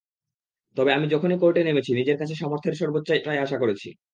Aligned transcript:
তবে 0.77 0.91
আমি 0.93 1.07
যখনই 1.13 1.37
কোর্টে 1.41 1.61
নেমেছি, 1.63 1.91
নিজের 1.93 2.17
কাছ 2.17 2.29
সামর্থ্যের 2.33 2.79
সর্বোচ্চটাই 2.79 3.43
আশা 3.45 3.57
করেছি। 3.59 3.89